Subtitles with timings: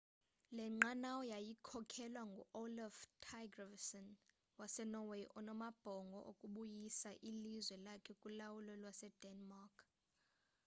[0.57, 4.07] le nqanawa yayikhokelwa ngu-olaf trygvasson
[4.59, 9.75] wasenorway onamabhongo okubuyisa ilizwe lakhe kulawulo lwasedenmark